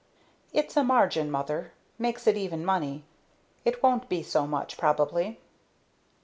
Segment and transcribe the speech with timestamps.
[0.51, 3.03] "It's margin, mother makes it even money.
[3.63, 5.37] It won't be so much, probably."